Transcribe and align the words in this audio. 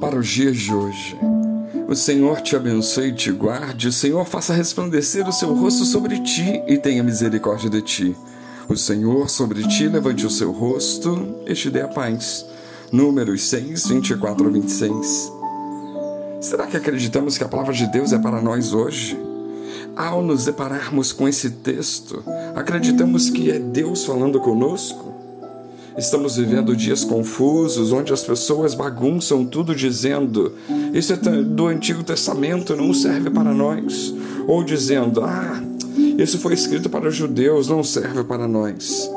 para 0.00 0.18
os 0.18 0.26
dias 0.26 0.56
de 0.56 0.72
hoje. 0.72 1.18
O 1.86 1.94
Senhor 1.94 2.40
te 2.40 2.56
abençoe 2.56 3.08
e 3.08 3.14
te 3.14 3.30
guarde, 3.30 3.88
o 3.88 3.92
Senhor 3.92 4.24
faça 4.24 4.54
resplandecer 4.54 5.28
o 5.28 5.32
seu 5.32 5.54
rosto 5.54 5.84
sobre 5.84 6.18
ti 6.20 6.62
e 6.66 6.78
tenha 6.78 7.02
misericórdia 7.02 7.68
de 7.68 7.82
ti. 7.82 8.16
O 8.68 8.76
Senhor 8.76 9.28
sobre 9.28 9.62
ti 9.68 9.86
levante 9.86 10.24
o 10.24 10.30
seu 10.30 10.50
rosto 10.50 11.36
e 11.46 11.52
te 11.52 11.70
dê 11.70 11.82
a 11.82 11.88
paz. 11.88 12.46
Números 12.90 13.42
6, 13.48 13.88
24 13.88 14.46
a 14.46 14.50
26. 14.50 15.32
Será 16.40 16.66
que 16.66 16.76
acreditamos 16.76 17.36
que 17.36 17.44
a 17.44 17.48
palavra 17.48 17.72
de 17.72 17.86
Deus 17.86 18.12
é 18.12 18.18
para 18.18 18.40
nós 18.40 18.72
hoje? 18.72 19.18
Ao 19.96 20.22
nos 20.22 20.44
depararmos 20.46 21.12
com 21.12 21.28
esse 21.28 21.50
texto, 21.50 22.22
acreditamos 22.54 23.30
que 23.30 23.50
é 23.50 23.58
Deus 23.58 24.04
falando 24.04 24.40
conosco? 24.40 25.13
Estamos 25.96 26.36
vivendo 26.36 26.76
dias 26.76 27.04
confusos, 27.04 27.92
onde 27.92 28.12
as 28.12 28.22
pessoas 28.22 28.74
bagunçam 28.74 29.44
tudo 29.44 29.74
dizendo: 29.74 30.52
Isso 30.92 31.12
é 31.12 31.16
do 31.16 31.66
Antigo 31.66 32.02
Testamento, 32.02 32.74
não 32.74 32.92
serve 32.92 33.30
para 33.30 33.52
nós. 33.52 34.12
Ou 34.46 34.64
dizendo: 34.64 35.22
Ah, 35.22 35.62
isso 36.18 36.38
foi 36.38 36.54
escrito 36.54 36.90
para 36.90 37.08
os 37.08 37.14
judeus, 37.14 37.68
não 37.68 37.84
serve 37.84 38.24
para 38.24 38.48
nós. 38.48 39.08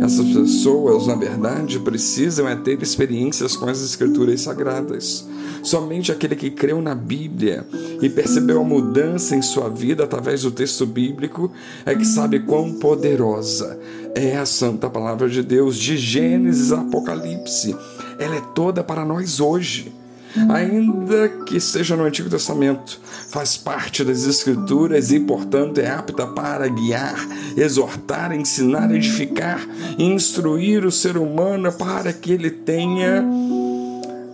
Essas 0.00 0.26
pessoas, 0.26 1.06
na 1.06 1.14
verdade, 1.14 1.78
precisam 1.78 2.48
é 2.48 2.54
ter 2.54 2.82
experiências 2.82 3.56
com 3.56 3.66
as 3.66 3.82
Escrituras 3.82 4.42
Sagradas. 4.42 5.26
Somente 5.62 6.12
aquele 6.12 6.36
que 6.36 6.50
creu 6.50 6.82
na 6.82 6.94
Bíblia 6.94 7.66
e 8.02 8.08
percebeu 8.08 8.60
a 8.60 8.64
mudança 8.64 9.34
em 9.34 9.42
sua 9.42 9.68
vida 9.68 10.04
através 10.04 10.42
do 10.42 10.50
texto 10.50 10.84
bíblico 10.84 11.50
é 11.86 11.94
que 11.94 12.04
sabe 12.04 12.40
quão 12.40 12.74
poderosa 12.74 13.78
é 14.14 14.36
a 14.36 14.44
Santa 14.44 14.90
Palavra 14.90 15.28
de 15.28 15.42
Deus, 15.42 15.76
de 15.76 15.96
Gênesis 15.96 16.70
a 16.70 16.80
Apocalipse. 16.80 17.74
Ela 18.18 18.36
é 18.36 18.42
toda 18.54 18.84
para 18.84 19.04
nós 19.04 19.40
hoje 19.40 20.03
ainda 20.48 21.28
que 21.46 21.60
seja 21.60 21.96
no 21.96 22.04
Antigo 22.04 22.28
Testamento, 22.28 23.00
faz 23.28 23.56
parte 23.56 24.04
das 24.04 24.24
Escrituras 24.24 25.10
e, 25.10 25.20
portanto, 25.20 25.78
é 25.78 25.90
apta 25.90 26.26
para 26.26 26.66
guiar, 26.68 27.16
exortar, 27.56 28.32
ensinar, 28.32 28.94
edificar, 28.94 29.66
instruir 29.98 30.84
o 30.84 30.90
ser 30.90 31.16
humano 31.16 31.72
para 31.72 32.12
que 32.12 32.32
ele 32.32 32.50
tenha 32.50 33.24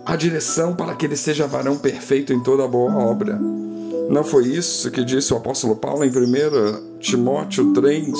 a 0.05 0.15
direção 0.15 0.75
para 0.75 0.95
que 0.95 1.05
ele 1.05 1.15
seja 1.15 1.47
varão 1.47 1.77
perfeito 1.77 2.33
em 2.33 2.41
toda 2.41 2.67
boa 2.67 2.95
obra. 2.97 3.39
Não 4.09 4.23
foi 4.23 4.47
isso 4.47 4.91
que 4.91 5.05
disse 5.05 5.33
o 5.33 5.37
apóstolo 5.37 5.75
Paulo 5.75 6.03
em 6.03 6.09
1 6.09 6.99
Timóteo 6.99 7.71
3, 7.73 8.11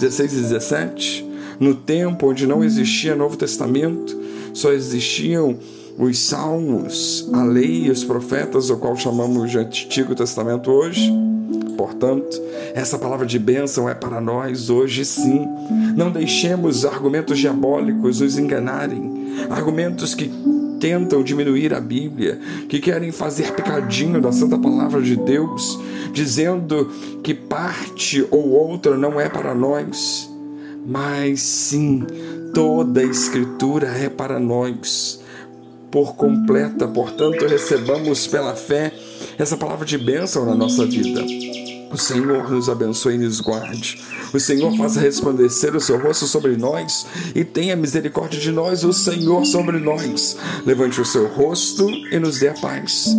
16 0.00 0.32
e 0.32 0.36
17? 0.36 1.30
No 1.60 1.74
tempo 1.74 2.30
onde 2.30 2.46
não 2.46 2.64
existia 2.64 3.14
Novo 3.14 3.36
Testamento, 3.36 4.18
só 4.54 4.72
existiam 4.72 5.58
os 5.98 6.18
salmos, 6.18 7.28
a 7.32 7.42
lei 7.42 7.84
e 7.84 7.90
os 7.90 8.04
profetas, 8.04 8.68
o 8.68 8.76
qual 8.76 8.96
chamamos 8.96 9.50
de 9.50 9.58
Antigo 9.58 10.14
Testamento 10.14 10.70
hoje. 10.70 11.10
Portanto, 11.76 12.40
essa 12.74 12.98
palavra 12.98 13.26
de 13.26 13.38
bênção 13.38 13.88
é 13.88 13.94
para 13.94 14.20
nós 14.20 14.68
hoje 14.68 15.04
sim. 15.04 15.46
Não 15.96 16.10
deixemos 16.10 16.84
argumentos 16.84 17.38
diabólicos 17.38 18.20
nos 18.20 18.38
enganarem, 18.38 19.36
argumentos 19.48 20.14
que 20.14 20.30
tentam 20.78 21.22
diminuir 21.22 21.72
a 21.72 21.80
Bíblia, 21.80 22.38
que 22.68 22.78
querem 22.78 23.10
fazer 23.10 23.52
pecadinho 23.52 24.20
da 24.20 24.32
santa 24.32 24.58
palavra 24.58 25.00
de 25.00 25.16
Deus, 25.16 25.78
dizendo 26.12 26.90
que 27.22 27.32
parte 27.32 28.26
ou 28.30 28.50
outra 28.50 28.96
não 28.96 29.18
é 29.18 29.28
para 29.28 29.54
nós. 29.54 30.30
Mas 30.86 31.40
sim, 31.40 32.04
toda 32.52 33.00
a 33.00 33.04
Escritura 33.04 33.88
é 33.88 34.08
para 34.08 34.38
nós 34.38 35.24
por 35.96 36.14
completa. 36.14 36.86
Portanto, 36.86 37.46
recebamos 37.46 38.26
pela 38.26 38.54
fé 38.54 38.92
essa 39.38 39.56
palavra 39.56 39.86
de 39.86 39.96
bênção 39.96 40.44
na 40.44 40.54
nossa 40.54 40.84
vida. 40.84 41.24
O 41.90 41.96
Senhor 41.96 42.50
nos 42.50 42.68
abençoe 42.68 43.14
e 43.14 43.18
nos 43.18 43.40
guarde. 43.40 44.00
O 44.32 44.40
Senhor 44.40 44.76
faça 44.76 45.00
resplandecer 45.00 45.74
o 45.74 45.80
seu 45.80 45.98
rosto 45.98 46.26
sobre 46.26 46.56
nós 46.56 47.06
e 47.34 47.44
tenha 47.44 47.76
misericórdia 47.76 48.40
de 48.40 48.50
nós, 48.50 48.84
o 48.84 48.92
Senhor 48.92 49.44
sobre 49.46 49.78
nós. 49.78 50.36
Levante 50.64 51.00
o 51.00 51.04
seu 51.04 51.26
rosto 51.26 51.88
e 52.10 52.18
nos 52.18 52.38
dê 52.38 52.48
a 52.48 52.54
paz. 52.54 53.14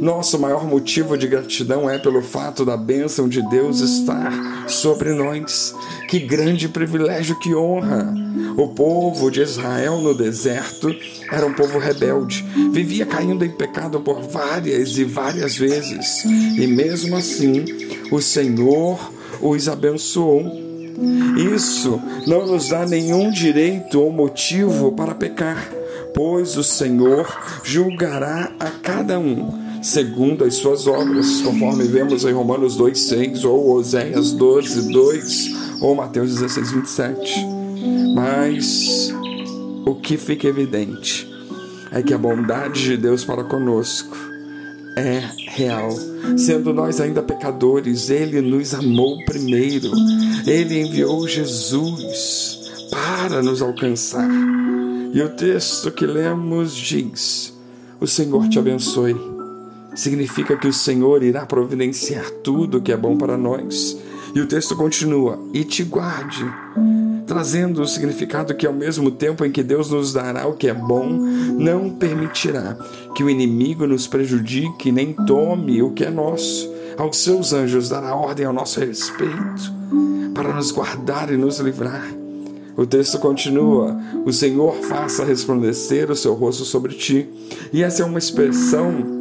Nosso 0.00 0.38
maior 0.38 0.64
motivo 0.66 1.16
de 1.16 1.26
gratidão 1.26 1.88
é 1.88 1.98
pelo 1.98 2.22
fato 2.22 2.64
da 2.64 2.76
bênção 2.76 3.28
de 3.28 3.42
Deus 3.48 3.80
estar 3.80 4.68
sobre 4.68 5.12
nós. 5.12 5.74
Que 6.08 6.18
grande 6.18 6.68
privilégio, 6.68 7.38
que 7.38 7.54
honra! 7.54 8.14
O 8.56 8.68
povo 8.68 9.30
de 9.30 9.40
Israel 9.40 10.00
no 10.00 10.14
deserto 10.14 10.94
era 11.30 11.46
um 11.46 11.52
povo 11.52 11.78
rebelde, 11.78 12.44
vivia 12.72 13.06
caindo 13.06 13.44
em 13.44 13.50
pecado 13.50 14.00
por 14.00 14.20
várias 14.22 14.98
e 14.98 15.04
várias 15.04 15.56
vezes, 15.56 16.24
e 16.24 16.66
mesmo 16.66 17.16
assim 17.16 17.64
o 18.10 18.20
Senhor 18.20 18.98
os 19.40 19.68
abençoou. 19.68 20.42
Isso 21.54 22.00
não 22.26 22.46
nos 22.46 22.68
dá 22.68 22.84
nenhum 22.84 23.30
direito 23.30 24.00
ou 24.00 24.12
motivo 24.12 24.92
para 24.92 25.14
pecar, 25.14 25.70
pois 26.14 26.56
o 26.56 26.64
Senhor 26.64 27.26
julgará 27.64 28.52
a 28.58 28.70
cada 28.70 29.18
um 29.18 29.60
segundo 29.82 30.44
as 30.44 30.54
suas 30.54 30.86
obras, 30.86 31.40
conforme 31.40 31.84
vemos 31.84 32.24
em 32.24 32.32
Romanos 32.32 32.78
2,6 32.78 33.44
ou 33.44 33.76
Oséias 33.76 34.32
12, 34.32 34.92
2 34.92 35.50
ou 35.80 35.94
Mateus 35.94 36.34
16, 36.34 36.72
27. 36.72 37.46
Mas 38.14 39.12
o 39.86 39.94
que 39.94 40.16
fica 40.16 40.46
evidente 40.46 41.28
é 41.90 42.02
que 42.02 42.12
a 42.12 42.18
bondade 42.18 42.82
de 42.82 42.96
Deus 42.96 43.24
para 43.24 43.44
conosco 43.44 44.16
é 44.96 45.22
real. 45.48 45.90
Sendo 46.36 46.72
nós 46.72 47.00
ainda 47.00 47.22
pecadores, 47.22 48.10
Ele 48.10 48.40
nos 48.40 48.74
amou 48.74 49.24
primeiro. 49.24 49.90
Ele 50.46 50.80
enviou 50.80 51.26
Jesus 51.26 52.88
para 52.90 53.42
nos 53.42 53.62
alcançar. 53.62 54.28
E 55.12 55.20
o 55.20 55.28
texto 55.30 55.90
que 55.90 56.06
lemos 56.06 56.74
diz: 56.74 57.52
O 58.00 58.06
Senhor 58.06 58.48
te 58.48 58.58
abençoe. 58.58 59.16
Significa 59.94 60.56
que 60.56 60.68
o 60.68 60.72
Senhor 60.72 61.22
irá 61.22 61.44
providenciar 61.44 62.30
tudo 62.44 62.80
que 62.80 62.92
é 62.92 62.96
bom 62.96 63.16
para 63.16 63.36
nós. 63.36 63.96
E 64.34 64.40
o 64.40 64.46
texto 64.46 64.76
continua: 64.76 65.38
E 65.52 65.64
te 65.64 65.82
guarde 65.82 66.44
trazendo 67.30 67.80
o 67.80 67.86
significado 67.86 68.52
que, 68.56 68.66
ao 68.66 68.72
mesmo 68.72 69.08
tempo 69.08 69.44
em 69.44 69.52
que 69.52 69.62
Deus 69.62 69.88
nos 69.88 70.12
dará 70.12 70.48
o 70.48 70.54
que 70.54 70.66
é 70.66 70.74
bom, 70.74 71.06
não 71.06 71.88
permitirá 71.88 72.76
que 73.14 73.22
o 73.22 73.30
inimigo 73.30 73.86
nos 73.86 74.08
prejudique 74.08 74.90
nem 74.90 75.12
tome 75.12 75.80
o 75.80 75.92
que 75.92 76.04
é 76.04 76.10
nosso. 76.10 76.68
Aos 76.98 77.18
seus 77.18 77.52
anjos 77.52 77.88
dará 77.88 78.16
ordem 78.16 78.44
ao 78.44 78.52
nosso 78.52 78.80
respeito, 78.80 79.72
para 80.34 80.52
nos 80.52 80.72
guardar 80.72 81.32
e 81.32 81.36
nos 81.36 81.60
livrar. 81.60 82.04
O 82.76 82.84
texto 82.84 83.16
continua: 83.20 83.96
O 84.26 84.32
Senhor 84.32 84.74
faça 84.82 85.24
resplandecer 85.24 86.10
o 86.10 86.16
seu 86.16 86.34
rosto 86.34 86.64
sobre 86.64 86.94
ti. 86.94 87.28
E 87.72 87.84
essa 87.84 88.02
é 88.02 88.06
uma 88.06 88.18
expressão 88.18 89.19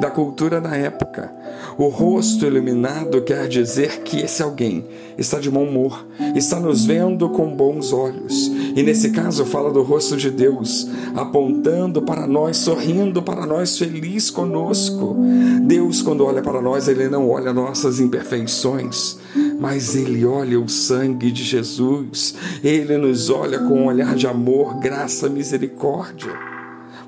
da 0.00 0.10
cultura 0.10 0.60
da 0.60 0.76
época. 0.76 1.32
O 1.78 1.88
rosto 1.88 2.46
iluminado 2.46 3.20
quer 3.22 3.48
dizer 3.48 4.02
que 4.02 4.20
esse 4.20 4.42
alguém 4.42 4.84
está 5.18 5.38
de 5.38 5.50
bom 5.50 5.64
humor, 5.64 6.06
está 6.34 6.60
nos 6.60 6.84
vendo 6.84 7.28
com 7.30 7.54
bons 7.54 7.92
olhos. 7.92 8.50
E 8.74 8.82
nesse 8.82 9.10
caso 9.10 9.44
fala 9.44 9.70
do 9.70 9.82
rosto 9.82 10.16
de 10.16 10.30
Deus, 10.30 10.88
apontando 11.14 12.02
para 12.02 12.26
nós, 12.26 12.58
sorrindo 12.58 13.22
para 13.22 13.46
nós, 13.46 13.78
feliz 13.78 14.30
conosco. 14.30 15.16
Deus, 15.62 16.02
quando 16.02 16.24
olha 16.24 16.42
para 16.42 16.60
nós, 16.60 16.88
ele 16.88 17.08
não 17.08 17.28
olha 17.30 17.52
nossas 17.52 18.00
imperfeições, 18.00 19.18
mas 19.58 19.94
ele 19.94 20.24
olha 20.24 20.60
o 20.60 20.68
sangue 20.68 21.30
de 21.30 21.42
Jesus. 21.42 22.34
Ele 22.62 22.96
nos 22.96 23.30
olha 23.30 23.58
com 23.58 23.82
um 23.82 23.86
olhar 23.86 24.14
de 24.14 24.26
amor, 24.26 24.78
graça, 24.78 25.28
misericórdia. 25.28 26.32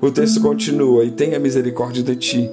O 0.01 0.11
texto 0.11 0.41
continua: 0.41 1.03
E 1.03 1.11
tenha 1.11 1.39
misericórdia 1.39 2.03
de 2.03 2.15
ti 2.15 2.49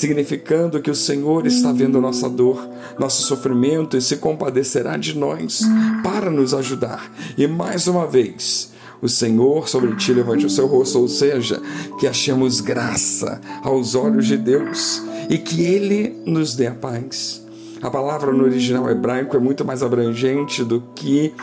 significando 0.00 0.80
que 0.80 0.90
o 0.90 0.94
Senhor 0.94 1.46
está 1.46 1.70
vendo 1.70 2.00
nossa 2.00 2.28
dor, 2.28 2.66
nosso 2.98 3.22
sofrimento 3.22 3.98
e 3.98 4.00
se 4.00 4.16
compadecerá 4.16 4.96
de 4.96 5.16
nós 5.16 5.60
para 6.02 6.30
nos 6.30 6.54
ajudar. 6.54 7.12
E 7.36 7.46
mais 7.46 7.86
uma 7.86 8.06
vez, 8.06 8.72
o 9.02 9.08
Senhor 9.08 9.68
sobre 9.68 9.94
ti 9.96 10.14
levante 10.14 10.46
o 10.46 10.50
seu 10.50 10.66
rosto, 10.66 10.98
ou 10.98 11.06
seja, 11.06 11.60
que 11.98 12.06
achemos 12.06 12.62
graça 12.62 13.42
aos 13.62 13.94
olhos 13.94 14.26
de 14.26 14.38
Deus 14.38 15.02
e 15.28 15.36
que 15.36 15.62
Ele 15.62 16.16
nos 16.24 16.56
dê 16.56 16.66
a 16.66 16.74
paz. 16.74 17.44
A 17.82 17.90
palavra 17.90 18.32
no 18.32 18.44
original 18.44 18.88
hebraico 18.90 19.36
é 19.36 19.40
muito 19.40 19.66
mais 19.66 19.82
abrangente 19.82 20.64
do 20.64 20.82
que 20.94 21.34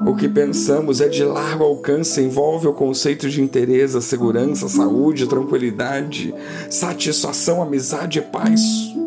o 0.00 0.14
que 0.14 0.28
pensamos 0.28 1.00
é 1.00 1.08
de 1.08 1.24
largo 1.24 1.64
alcance, 1.64 2.20
envolve 2.20 2.68
o 2.68 2.72
conceito 2.72 3.28
de 3.28 3.40
interesse, 3.40 4.00
segurança, 4.02 4.68
saúde, 4.68 5.26
tranquilidade, 5.26 6.34
satisfação, 6.68 7.62
amizade 7.62 8.18
e 8.18 8.22
paz 8.22 8.60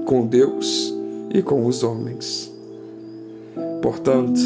com 0.06 0.26
Deus 0.26 0.94
e 1.34 1.42
com 1.42 1.66
os 1.66 1.84
homens. 1.84 2.52
Portanto, 3.82 4.40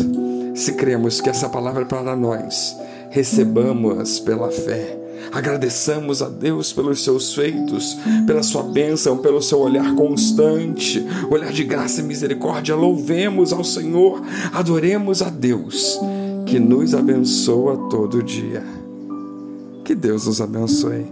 se 0.53 0.73
cremos 0.73 1.21
que 1.21 1.29
essa 1.29 1.49
palavra 1.49 1.83
é 1.83 1.85
para 1.85 2.15
nós, 2.15 2.75
recebamos-as 3.09 4.19
pela 4.19 4.51
fé. 4.51 4.99
Agradeçamos 5.31 6.21
a 6.21 6.29
Deus 6.29 6.73
pelos 6.73 7.03
seus 7.03 7.33
feitos, 7.33 7.97
pela 8.27 8.43
sua 8.43 8.63
bênção, 8.63 9.17
pelo 9.17 9.41
seu 9.41 9.59
olhar 9.59 9.95
constante, 9.95 11.03
olhar 11.29 11.51
de 11.51 11.63
graça 11.63 12.01
e 12.01 12.03
misericórdia. 12.03 12.75
Louvemos 12.75 13.53
ao 13.53 13.63
Senhor, 13.63 14.21
adoremos 14.51 15.21
a 15.21 15.29
Deus, 15.29 15.99
que 16.53 16.59
nos 16.59 16.93
abençoa 16.93 17.89
todo 17.89 18.21
dia. 18.21 18.63
Que 19.83 19.95
Deus 19.95 20.27
nos 20.27 20.39
abençoe. 20.39 21.03